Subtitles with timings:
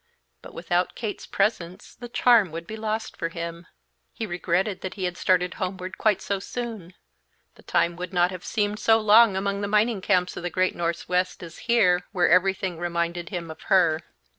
[0.41, 3.67] But without Kate's presence the charm would be lost for him.
[4.11, 6.95] He regretted he had started homeward quite so soon;
[7.53, 10.75] the time would not have seemed so long among the mining camps of the great
[10.75, 14.01] Northwest as here, where everything reminded him of her.